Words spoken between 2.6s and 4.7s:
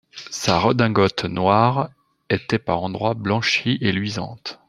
endroits blanchie et luisante.